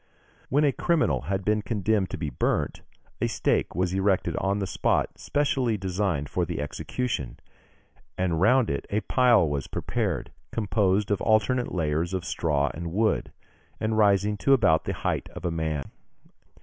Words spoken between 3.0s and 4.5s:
a stake was erected